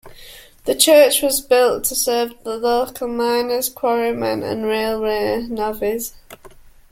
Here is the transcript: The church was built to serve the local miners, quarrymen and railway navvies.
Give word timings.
The 0.65 0.73
church 0.73 1.21
was 1.21 1.41
built 1.41 1.83
to 1.83 1.95
serve 1.95 2.33
the 2.43 2.57
local 2.57 3.07
miners, 3.07 3.69
quarrymen 3.69 4.41
and 4.41 4.65
railway 4.65 5.43
navvies. 5.43 6.15